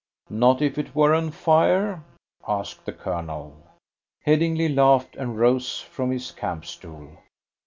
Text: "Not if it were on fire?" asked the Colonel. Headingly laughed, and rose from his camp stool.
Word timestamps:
"Not 0.31 0.63
if 0.63 0.79
it 0.79 0.95
were 0.95 1.13
on 1.13 1.29
fire?" 1.29 2.01
asked 2.47 2.87
the 2.87 2.91
Colonel. 2.91 3.55
Headingly 4.23 4.67
laughed, 4.67 5.15
and 5.15 5.37
rose 5.37 5.79
from 5.79 6.09
his 6.09 6.31
camp 6.31 6.65
stool. 6.65 7.19